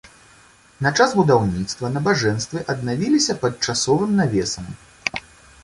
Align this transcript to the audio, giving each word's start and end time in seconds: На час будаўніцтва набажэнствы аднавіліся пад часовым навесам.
На 0.85 0.91
час 0.99 1.11
будаўніцтва 1.19 1.91
набажэнствы 1.99 2.63
аднавіліся 2.75 3.37
пад 3.47 3.53
часовым 3.69 4.19
навесам. 4.25 4.65